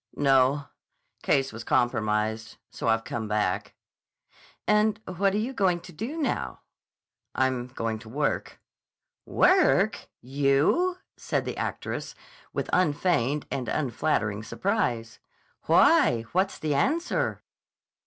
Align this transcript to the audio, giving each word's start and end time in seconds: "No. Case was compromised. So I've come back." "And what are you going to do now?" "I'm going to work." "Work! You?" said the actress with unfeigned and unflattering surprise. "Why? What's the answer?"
"No. 0.17 0.65
Case 1.21 1.53
was 1.53 1.63
compromised. 1.63 2.57
So 2.71 2.87
I've 2.87 3.03
come 3.03 3.27
back." 3.27 3.75
"And 4.67 4.99
what 5.05 5.35
are 5.35 5.37
you 5.37 5.53
going 5.53 5.79
to 5.81 5.91
do 5.91 6.17
now?" 6.17 6.61
"I'm 7.35 7.67
going 7.67 7.99
to 7.99 8.09
work." 8.09 8.59
"Work! 9.27 10.07
You?" 10.19 10.97
said 11.17 11.45
the 11.45 11.55
actress 11.55 12.15
with 12.51 12.67
unfeigned 12.73 13.45
and 13.51 13.69
unflattering 13.69 14.41
surprise. 14.41 15.19
"Why? 15.67 16.23
What's 16.31 16.57
the 16.57 16.73
answer?" 16.73 17.43